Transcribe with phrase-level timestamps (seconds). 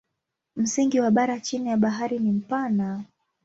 [0.55, 3.03] Msingi wa bara chini ya bahari ni mpana.